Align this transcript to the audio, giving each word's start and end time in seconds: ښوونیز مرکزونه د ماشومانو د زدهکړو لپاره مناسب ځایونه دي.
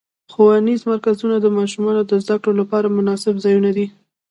ښوونیز 0.33 0.81
مرکزونه 0.91 1.35
د 1.39 1.47
ماشومانو 1.57 2.01
د 2.05 2.11
زدهکړو 2.23 2.53
لپاره 2.61 2.87
مناسب 2.97 3.35
ځایونه 3.43 3.69
دي. 3.77 3.85